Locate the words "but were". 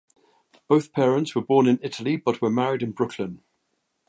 2.17-2.49